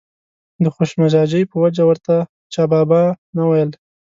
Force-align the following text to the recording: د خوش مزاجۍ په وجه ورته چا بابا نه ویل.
د 0.63 0.65
خوش 0.75 0.91
مزاجۍ 1.01 1.43
په 1.51 1.55
وجه 1.63 1.83
ورته 1.89 2.15
چا 2.53 2.63
بابا 2.73 3.01
نه 3.35 3.43
ویل. 3.49 3.69